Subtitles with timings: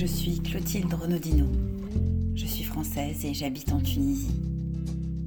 [0.00, 1.46] Je suis Clotilde Renaudino.
[2.36, 4.40] Je suis française et j'habite en Tunisie.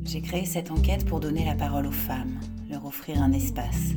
[0.06, 3.96] J'ai créé cette enquête pour donner la parole aux femmes, leur offrir un espace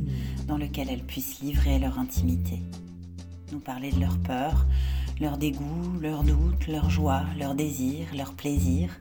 [0.49, 2.59] dans lequel elles puissent livrer leur intimité,
[3.53, 4.67] nous parler de leurs peurs,
[5.21, 8.99] leurs dégoûts, leurs doutes, leurs joies, leurs désirs, leurs plaisirs,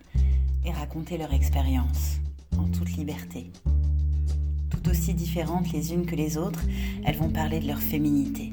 [0.65, 2.19] et raconter leur expérience
[2.57, 3.51] en toute liberté.
[4.71, 6.65] Tout aussi différentes les unes que les autres,
[7.05, 8.53] elles vont parler de leur féminité,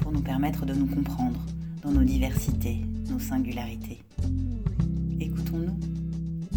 [0.00, 1.38] pour nous permettre de nous comprendre
[1.84, 2.78] dans nos diversités,
[3.10, 4.02] nos singularités.
[5.20, 5.78] Écoutons-nous,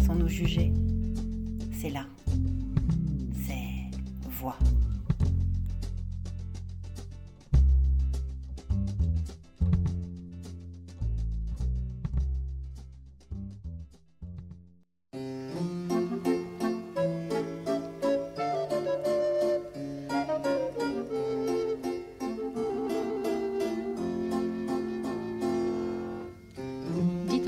[0.06, 0.72] sans nous juger.
[1.78, 2.06] C'est là.
[3.46, 3.98] C'est
[4.40, 4.56] voix.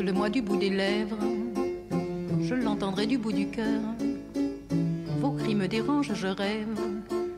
[0.01, 1.19] Dites-le-moi du bout des lèvres,
[2.41, 3.83] je l'entendrai du bout du cœur.
[5.21, 6.75] Vos cris me dérangent, je rêve,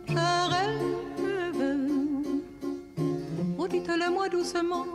[0.07, 1.77] je rêve.
[3.59, 4.87] Oh, dites-le-moi doucement,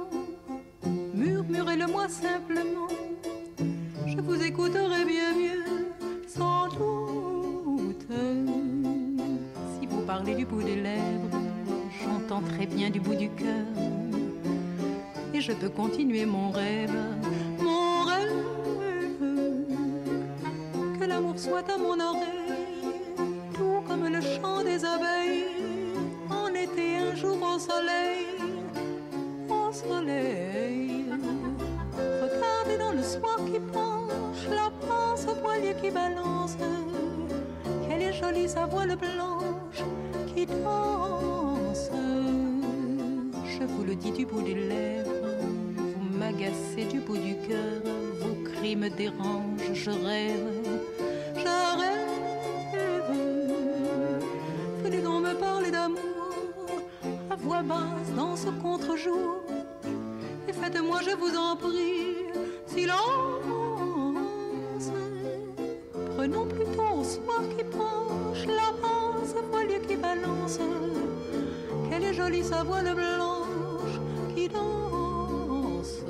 [1.13, 2.87] murmurez-le-moi simplement.
[4.05, 5.65] Je vous écouterai bien mieux,
[6.25, 8.07] sans doute.
[9.77, 11.41] Si vous parlez du bout des lèvres,
[12.01, 13.67] j'entends très bien du bout du cœur.
[15.33, 16.95] Et je peux continuer mon rêve,
[21.47, 22.91] soit à mon oreille,
[23.53, 25.45] tout comme le chant des abeilles.
[26.29, 28.25] En été, un jour au soleil,
[29.49, 31.05] au soleil.
[31.95, 36.57] Regardez dans le soir qui penche, la pince au poilier qui balance.
[37.87, 39.83] Quelle est jolie sa voile blanche
[40.33, 41.89] qui danse.
[43.45, 45.37] Je vous le dis du bout des lèvres,
[45.77, 47.81] vous m'agacez du bout du cœur,
[48.21, 50.56] vos cris me dérangent, je rêve,
[60.67, 62.27] faites-moi, je vous en prie,
[62.65, 62.97] silence.
[66.15, 70.59] Prenons plutôt au soir qui penche, la pince au poilier qui balance.
[71.89, 73.95] Quelle est jolie sa voile blanche
[74.35, 76.03] qui danse.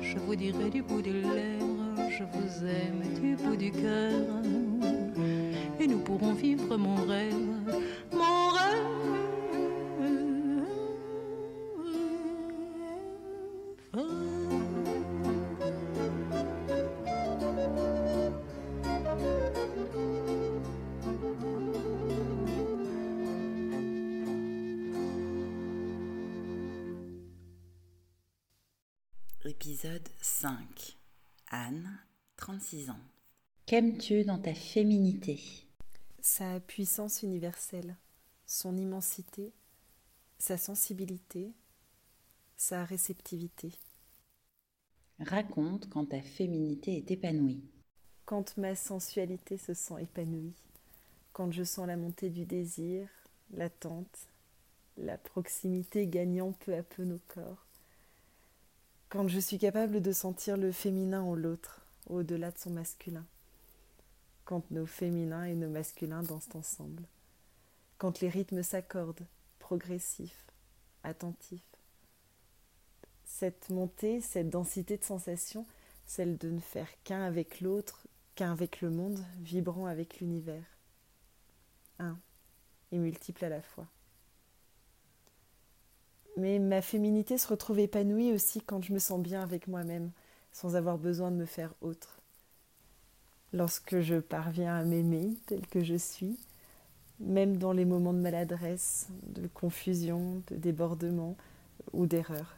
[0.00, 4.42] Je vous dirai du bout des lèvres, je vous aime du bout du cœur.
[5.80, 7.80] Et nous pourrons vivre mon rêve,
[29.60, 30.96] Épisode 5.
[31.50, 31.98] Anne,
[32.36, 33.00] 36 ans.
[33.66, 35.40] Qu'aimes-tu dans ta féminité?
[36.20, 37.96] Sa puissance universelle,
[38.46, 39.52] son immensité,
[40.38, 41.50] sa sensibilité,
[42.56, 43.72] sa réceptivité.
[45.18, 47.64] Raconte quand ta féminité est épanouie.
[48.26, 50.54] Quand ma sensualité se sent épanouie,
[51.32, 53.08] quand je sens la montée du désir,
[53.50, 54.28] l'attente,
[54.96, 57.67] la proximité gagnant peu à peu nos corps,
[59.08, 63.24] quand je suis capable de sentir le féminin en l'autre, au-delà de son masculin,
[64.44, 67.04] quand nos féminins et nos masculins dansent ensemble,
[67.96, 69.26] quand les rythmes s'accordent,
[69.58, 70.46] progressifs,
[71.04, 71.62] attentifs.
[73.24, 75.66] Cette montée, cette densité de sensations,
[76.06, 80.64] celle de ne faire qu'un avec l'autre, qu'un avec le monde, vibrant avec l'univers.
[81.98, 82.18] Un
[82.92, 83.86] et multiple à la fois.
[86.38, 90.12] Mais ma féminité se retrouve épanouie aussi quand je me sens bien avec moi-même,
[90.52, 92.20] sans avoir besoin de me faire autre.
[93.52, 96.38] Lorsque je parviens à m'aimer tel que je suis,
[97.18, 101.36] même dans les moments de maladresse, de confusion, de débordement
[101.92, 102.56] ou d'erreur.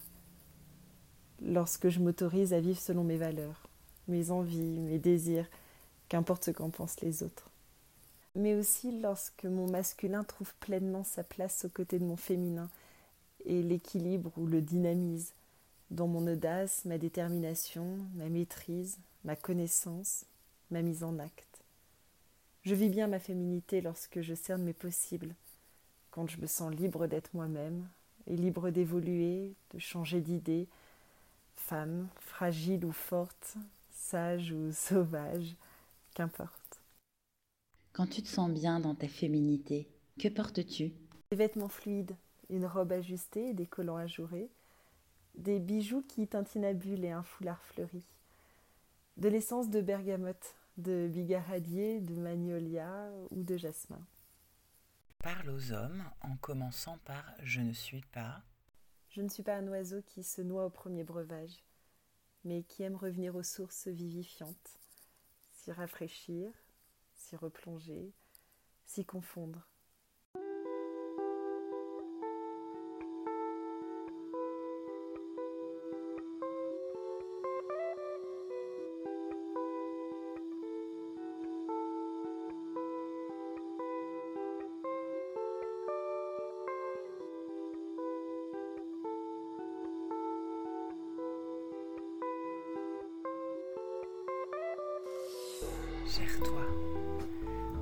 [1.42, 3.66] Lorsque je m'autorise à vivre selon mes valeurs,
[4.08, 5.48] mes envies, mes désirs,
[6.10, 7.48] qu'importe ce qu'en pensent les autres.
[8.34, 12.68] Mais aussi lorsque mon masculin trouve pleinement sa place aux côtés de mon féminin,
[13.44, 15.34] et l'équilibre ou le dynamise
[15.90, 20.24] dans mon audace, ma détermination, ma maîtrise, ma connaissance,
[20.70, 21.62] ma mise en acte.
[22.62, 25.34] Je vis bien ma féminité lorsque je cerne mes possibles,
[26.10, 27.86] quand je me sens libre d'être moi-même
[28.26, 30.68] et libre d'évoluer, de changer d'idée,
[31.56, 33.56] femme, fragile ou forte,
[33.90, 35.54] sage ou sauvage,
[36.14, 36.80] qu'importe.
[37.92, 39.88] Quand tu te sens bien dans ta féminité,
[40.18, 40.92] que portes-tu?
[41.30, 42.14] Des vêtements fluides,
[42.50, 44.50] une robe ajustée et des collants ajourés,
[45.34, 48.02] des bijoux qui tintinabulent et un foulard fleuri,
[49.16, 54.00] de l'essence de bergamote, de bigaradier, de magnolia ou de jasmin.
[55.22, 58.42] Parle aux hommes en commençant par Je ne suis pas.
[59.10, 61.62] Je ne suis pas un oiseau qui se noie au premier breuvage,
[62.44, 64.78] mais qui aime revenir aux sources vivifiantes,
[65.52, 66.50] s'y rafraîchir,
[67.14, 68.12] s'y replonger,
[68.86, 69.68] s'y confondre.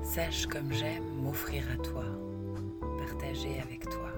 [0.03, 2.05] Sache comme j'aime m'offrir à toi,
[2.97, 4.11] partager avec toi,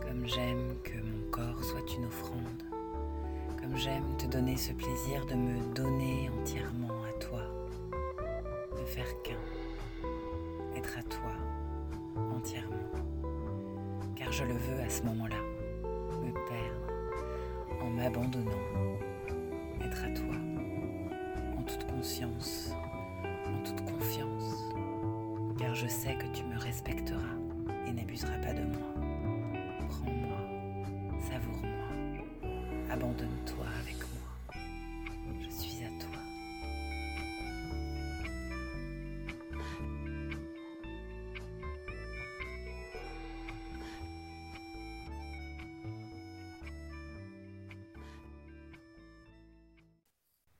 [0.00, 2.62] comme j'aime que mon corps soit une offrande,
[3.60, 6.99] comme j'aime te donner ce plaisir de me donner entièrement
[33.00, 34.54] abandonne-toi avec moi.
[35.40, 36.20] Je suis à toi.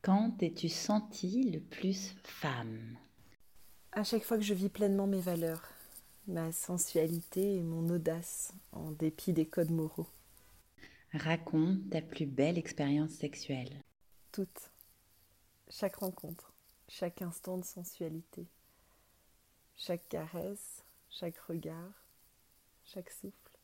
[0.01, 2.97] Quand t'es-tu senti le plus femme?
[3.93, 5.69] À chaque fois que je vis pleinement mes valeurs,
[6.27, 10.07] ma sensualité et mon audace, en dépit des codes moraux.
[11.13, 13.83] Raconte ta plus belle expérience sexuelle.
[14.31, 14.71] Toutes.
[15.69, 16.53] Chaque rencontre,
[16.89, 18.47] chaque instant de sensualité,
[19.77, 22.07] chaque caresse, chaque regard,
[22.85, 23.59] chaque souffle.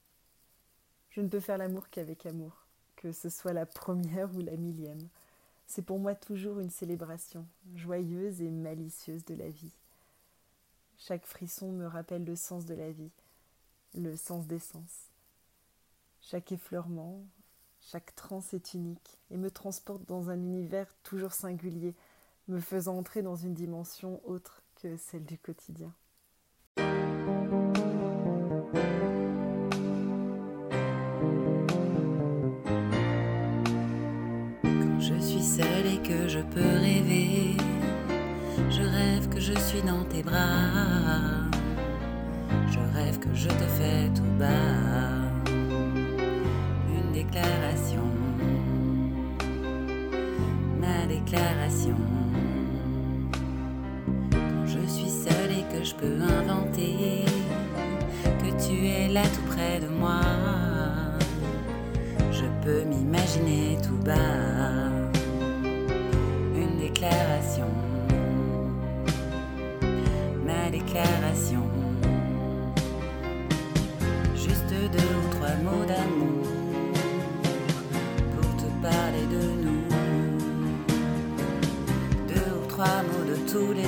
[1.10, 2.66] Je ne peux faire l'amour qu'avec amour,
[2.96, 5.08] que ce soit la première ou la millième.
[5.68, 7.46] C'est pour moi toujours une célébration,
[7.76, 9.72] joyeuse et malicieuse de la vie.
[10.98, 13.12] Chaque frisson me rappelle le sens de la vie,
[13.94, 15.12] le sens des sens.
[16.22, 17.24] Chaque effleurement,
[17.90, 21.94] chaque transe est unique et me transporte dans un univers toujours singulier,
[22.48, 25.92] me faisant entrer dans une dimension autre que celle du quotidien.
[34.62, 37.56] Quand je suis seule et que je peux rêver,
[38.68, 41.48] je rêve que je suis dans tes bras.
[42.68, 45.25] Je rêve que je te fais tout bas.
[55.98, 57.24] Peux inventer
[58.40, 60.20] que tu es là tout près de moi.
[62.32, 64.12] Je peux m'imaginer tout bas
[66.54, 67.70] une déclaration,
[70.44, 71.62] ma déclaration.
[74.34, 76.46] Juste deux ou trois mots d'amour
[78.34, 79.84] pour te parler de nous.
[82.28, 83.85] Deux ou trois mots de tous les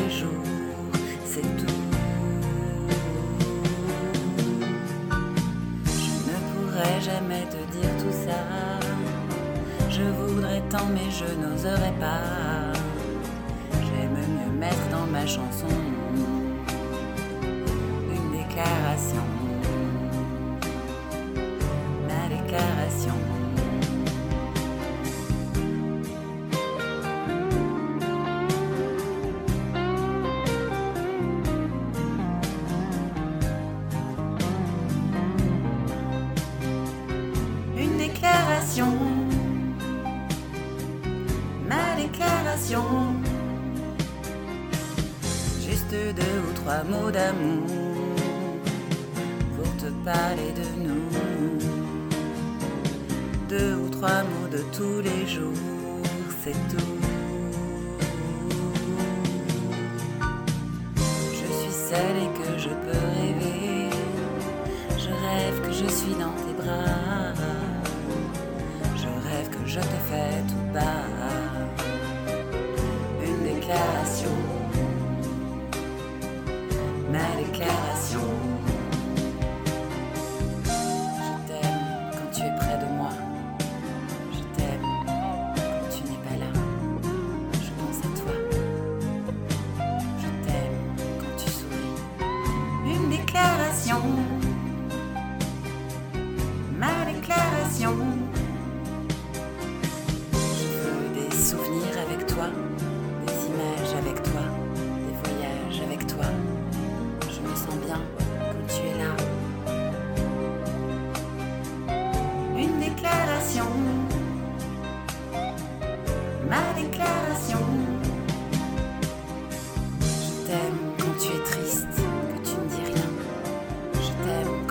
[46.85, 47.67] mots d'amour
[49.57, 51.09] pour te parler de nous.
[53.49, 55.53] Deux ou trois mots de tous les jours,
[56.43, 56.99] c'est tout.
[61.33, 63.91] Je suis seule et que je peux rêver.
[64.99, 67.35] Je rêve que je suis dans tes bras.
[68.97, 70.43] Je rêve que je te fais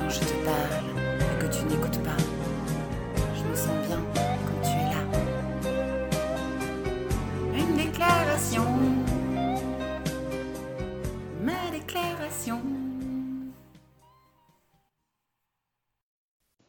[0.10, 0.86] je te parle
[1.20, 2.18] et que tu n'écoutes pas.
[3.36, 4.02] Je me sens bien
[4.46, 5.04] quand tu es là.
[7.54, 8.66] Une déclaration.
[11.44, 12.62] Ma déclaration.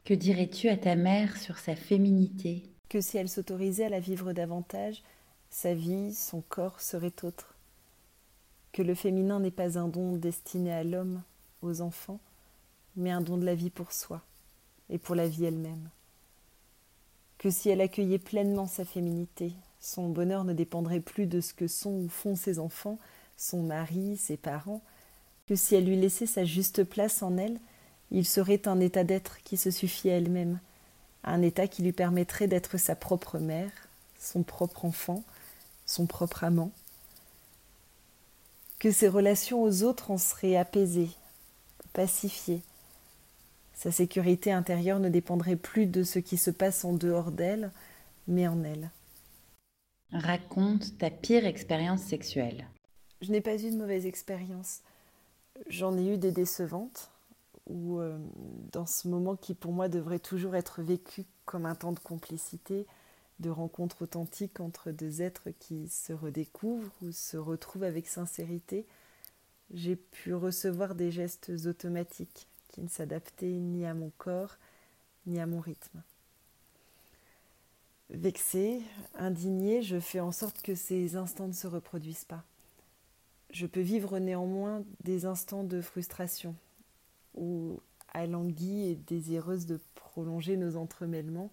[0.05, 2.65] Que dirais-tu à ta mère sur sa féminité?
[2.89, 5.03] Que si elle s'autorisait à la vivre davantage,
[5.51, 7.55] sa vie, son corps serait autre.
[8.73, 11.23] Que le féminin n'est pas un don destiné à l'homme,
[11.63, 12.21] aux enfants,
[12.99, 14.21] mais un don de la vie pour soi
[14.91, 15.89] et pour la vie elle-même.
[17.39, 21.69] Que si elle accueillait pleinement sa féminité, son bonheur ne dépendrait plus de ce que
[21.69, 22.99] sont ou font ses enfants,
[23.37, 24.83] son mari, ses parents,
[25.47, 27.59] que si elle lui laissait sa juste place en elle,
[28.11, 30.59] il serait un état d'être qui se suffit à elle-même,
[31.25, 33.71] un état qui lui permettrait d'être sa propre mère,
[34.19, 35.23] son propre enfant,
[35.87, 36.73] son propre amant,
[38.79, 41.11] que ses relations aux autres en seraient apaisées,
[41.93, 42.63] pacifiées.
[43.79, 47.71] Sa sécurité intérieure ne dépendrait plus de ce qui se passe en dehors d'elle,
[48.27, 48.91] mais en elle.
[50.11, 52.67] Raconte ta pire expérience sexuelle.
[53.21, 54.81] Je n'ai pas eu de mauvaise expérience.
[55.69, 57.13] J'en ai eu des décevantes,
[57.69, 58.19] ou euh,
[58.73, 62.85] dans ce moment qui pour moi devrait toujours être vécu comme un temps de complicité,
[63.39, 68.89] de rencontre authentique entre deux êtres qui se redécouvrent ou se retrouvent avec sincérité,
[69.73, 72.49] j'ai pu recevoir des gestes automatiques
[72.83, 74.57] ne s'adaptaient ni à mon corps
[75.27, 76.03] ni à mon rythme.
[78.11, 78.81] Vexée,
[79.15, 82.43] indignée, je fais en sorte que ces instants ne se reproduisent pas.
[83.51, 86.55] Je peux vivre néanmoins des instants de frustration
[87.35, 87.81] où,
[88.13, 91.51] alanguie et désireuse de prolonger nos entremêlements,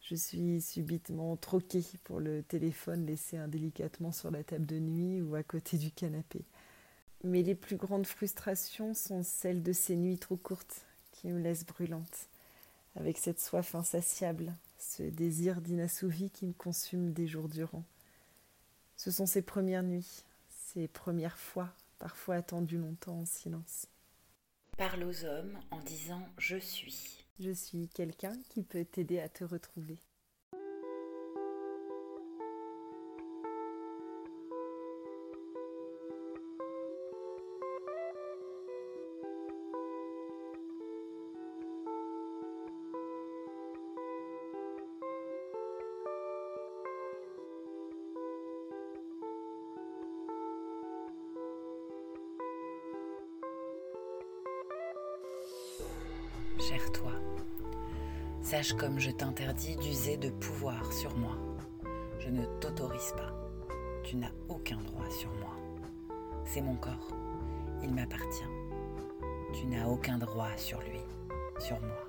[0.00, 5.34] je suis subitement troquée pour le téléphone laissé indélicatement sur la table de nuit ou
[5.34, 6.44] à côté du canapé.
[7.24, 11.64] Mais les plus grandes frustrations sont celles de ces nuits trop courtes qui me laissent
[11.64, 12.28] brûlante,
[12.96, 17.82] avec cette soif insatiable, ce désir d'inassouvi qui me consume des jours durant.
[18.98, 23.86] Ce sont ces premières nuits, ces premières fois, parfois attendues longtemps en silence.
[24.76, 27.24] Parle aux hommes en disant je suis.
[27.40, 29.98] Je suis quelqu'un qui peut t'aider à te retrouver.
[56.68, 57.12] Cher toi,
[58.40, 61.36] sache comme je t'interdis d'user de pouvoir sur moi.
[62.20, 63.34] Je ne t'autorise pas.
[64.02, 65.54] Tu n'as aucun droit sur moi.
[66.46, 67.10] C'est mon corps.
[67.82, 68.48] Il m'appartient.
[69.52, 71.00] Tu n'as aucun droit sur lui,
[71.58, 72.08] sur moi.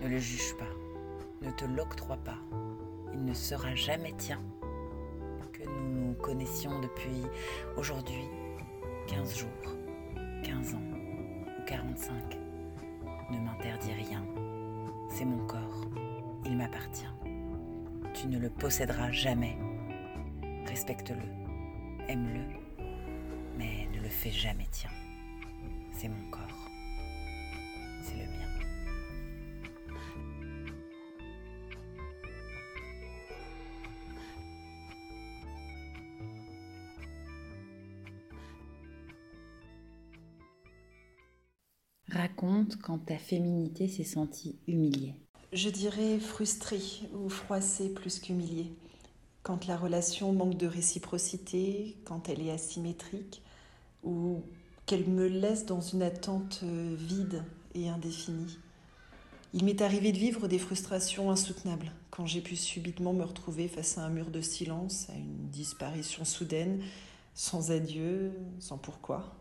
[0.00, 0.74] Ne le juge pas.
[1.40, 2.38] Ne te l'octroie pas.
[3.12, 4.42] Il ne sera jamais tien.
[5.52, 7.22] Que nous nous connaissions depuis
[7.76, 8.24] aujourd'hui
[9.06, 9.76] 15 jours,
[10.42, 10.82] 15 ans
[11.46, 12.41] ou 45
[13.32, 14.24] ne m'interdis rien.
[15.08, 15.86] C'est mon corps.
[16.44, 17.06] Il m'appartient.
[18.14, 19.56] Tu ne le posséderas jamais.
[20.66, 22.06] Respecte-le.
[22.08, 22.84] Aime-le.
[23.56, 24.90] Mais ne le fais jamais tien.
[25.92, 26.51] C'est mon corps.
[42.12, 45.14] Raconte quand ta féminité s'est sentie humiliée.
[45.54, 46.82] Je dirais frustrée
[47.14, 48.70] ou froissée plus qu'humiliée.
[49.42, 53.42] Quand la relation manque de réciprocité, quand elle est asymétrique,
[54.02, 54.42] ou
[54.84, 58.58] qu'elle me laisse dans une attente euh, vide et indéfinie.
[59.54, 63.96] Il m'est arrivé de vivre des frustrations insoutenables quand j'ai pu subitement me retrouver face
[63.96, 66.82] à un mur de silence, à une disparition soudaine,
[67.34, 69.34] sans adieu, sans pourquoi.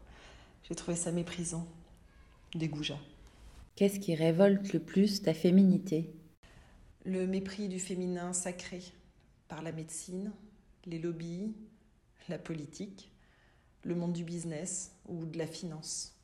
[0.63, 1.67] J'ai trouvé ça méprisant,
[3.75, 6.13] Qu'est-ce qui révolte le plus ta féminité?
[7.05, 8.81] Le mépris du féminin sacré
[9.47, 10.33] par la médecine,
[10.85, 11.53] les lobbies,
[12.27, 13.11] la politique,
[13.83, 16.17] le monde du business ou de la finance.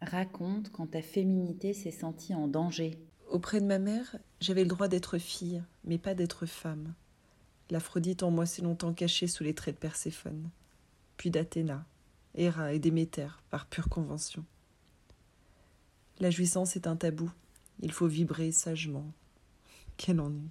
[0.00, 2.98] Raconte quand ta féminité s'est sentie en danger.
[3.28, 6.94] Auprès de ma mère, j'avais le droit d'être fille, mais pas d'être femme.
[7.68, 10.48] L'Aphrodite en moi s'est longtemps cachée sous les traits de Perséphone,
[11.18, 11.84] puis d'Athéna,
[12.34, 14.46] Héra et Déméter par pure convention.
[16.20, 17.30] La jouissance est un tabou.
[17.80, 19.10] Il faut vibrer sagement.
[19.96, 20.50] Quel ennui.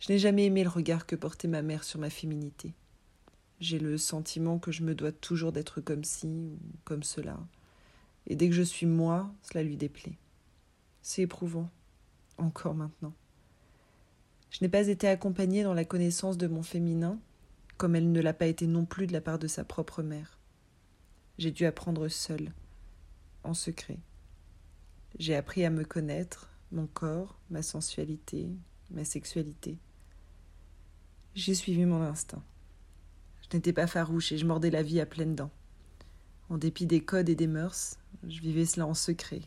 [0.00, 2.74] Je n'ai jamais aimé le regard que portait ma mère sur ma féminité.
[3.60, 7.38] J'ai le sentiment que je me dois toujours d'être comme ci ou comme cela.
[8.26, 10.18] Et dès que je suis moi, cela lui déplaît.
[11.00, 11.70] C'est éprouvant,
[12.36, 13.14] encore maintenant.
[14.50, 17.20] Je n'ai pas été accompagnée dans la connaissance de mon féminin,
[17.76, 20.40] comme elle ne l'a pas été non plus de la part de sa propre mère.
[21.38, 22.52] J'ai dû apprendre seule,
[23.44, 24.00] en secret.
[25.18, 28.50] J'ai appris à me connaître, mon corps, ma sensualité,
[28.90, 29.78] ma sexualité.
[31.34, 32.42] J'ai suivi mon instinct.
[33.40, 35.52] Je n'étais pas farouche et je mordais la vie à pleines dents.
[36.50, 39.40] En dépit des codes et des mœurs, je vivais cela en secret,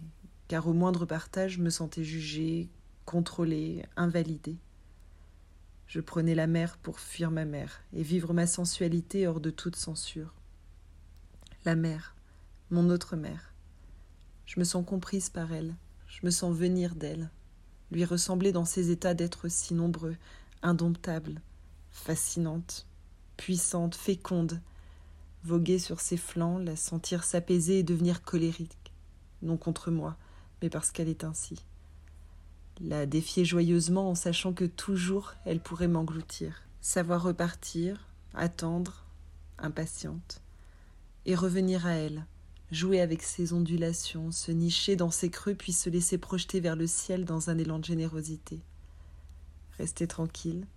[0.47, 2.69] car au moindre partage, je me sentais jugée,
[3.05, 4.57] contrôlée, invalidée.
[5.85, 9.75] Je prenais la mer pour fuir ma mère et vivre ma sensualité hors de toute
[9.75, 10.33] censure.
[11.63, 12.15] La mer,
[12.71, 13.48] mon autre mère.
[14.49, 15.75] Je me sens comprise par elle,
[16.07, 17.29] je me sens venir d'elle,
[17.91, 20.15] lui ressembler dans ses états d'être si nombreux,
[20.63, 21.39] indomptables,
[21.91, 22.87] fascinante,
[23.37, 24.59] puissante, féconde,
[25.43, 28.91] voguer sur ses flancs, la sentir s'apaiser et devenir colérique,
[29.43, 30.17] non contre moi,
[30.63, 31.63] mais parce qu'elle est ainsi.
[32.81, 39.05] La défier joyeusement en sachant que toujours elle pourrait m'engloutir, savoir repartir, attendre,
[39.59, 40.41] impatiente,
[41.27, 42.25] et revenir à elle,
[42.71, 46.87] jouer avec ses ondulations, se nicher dans ses creux puis se laisser projeter vers le
[46.87, 48.61] ciel dans un élan de générosité.
[49.77, 50.67] Rester tranquille,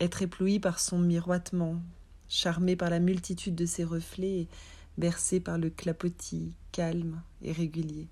[0.00, 1.80] être ébloui par son miroitement,
[2.28, 4.48] charmé par la multitude de ses reflets et
[4.98, 8.08] bercé par le clapotis calme et régulier.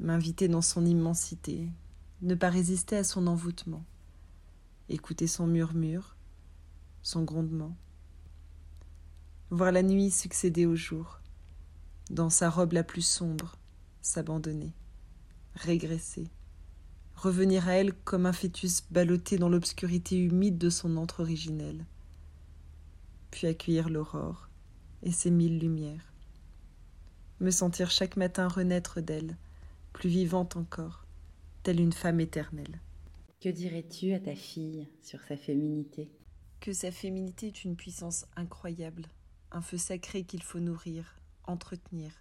[0.00, 1.68] M'inviter dans son immensité,
[2.22, 3.84] ne pas résister à son envoûtement,
[4.88, 6.16] écouter son murmure,
[7.02, 7.76] son grondement,
[9.50, 11.17] voir la nuit succéder au jour,
[12.10, 13.56] dans sa robe la plus sombre,
[14.00, 14.72] s'abandonner,
[15.54, 16.28] régresser,
[17.14, 21.84] revenir à elle comme un fœtus ballotté dans l'obscurité humide de son antre originel,
[23.30, 24.48] puis accueillir l'aurore
[25.02, 26.12] et ses mille lumières,
[27.40, 29.36] me sentir chaque matin renaître d'elle,
[29.92, 31.04] plus vivante encore,
[31.62, 32.80] telle une femme éternelle.
[33.40, 36.10] Que dirais-tu à ta fille sur sa féminité?
[36.60, 39.06] Que sa féminité est une puissance incroyable,
[39.52, 41.17] un feu sacré qu'il faut nourrir,
[41.48, 42.12] entretenir,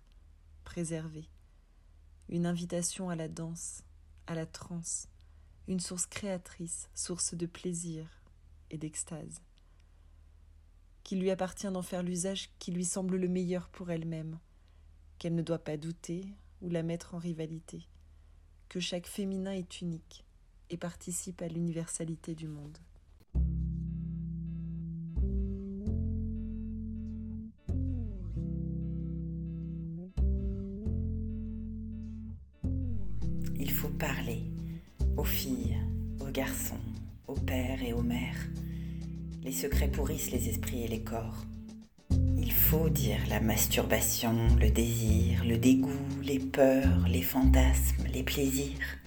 [0.63, 1.29] préserver,
[2.29, 3.83] une invitation à la danse,
[4.25, 5.09] à la transe,
[5.67, 8.07] une source créatrice, source de plaisir
[8.71, 9.41] et d'extase.
[11.03, 14.39] Qu'il lui appartient d'en faire l'usage qui lui semble le meilleur pour elle-même,
[15.19, 16.25] qu'elle ne doit pas douter
[16.61, 17.85] ou la mettre en rivalité,
[18.69, 20.25] que chaque féminin est unique
[20.69, 22.77] et participe à l'universalité du monde.
[35.27, 35.77] Filles,
[36.19, 36.75] aux garçons,
[37.27, 38.47] aux pères et aux mères.
[39.43, 41.45] Les secrets pourrissent les esprits et les corps.
[42.37, 45.89] Il faut dire la masturbation, le désir, le dégoût,
[46.23, 48.97] les peurs, les fantasmes, les plaisirs.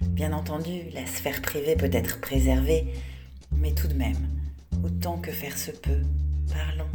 [0.00, 2.86] Bien entendu, la sphère privée peut être préservée,
[3.52, 4.28] mais tout de même,
[4.84, 6.02] autant que faire se peut,
[6.52, 6.90] parlons.